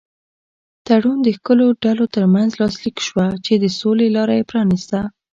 تړون 0.87 1.17
د 1.23 1.27
ښکېلو 1.37 1.67
ډلو 1.83 2.05
تر 2.15 2.23
منځ 2.33 2.51
لاسلیک 2.61 2.97
شوه 3.07 3.25
چې 3.45 3.53
د 3.57 3.65
سولې 3.79 4.07
لاره 4.15 4.33
یې 4.39 4.47
پرانیسته. 4.51 4.99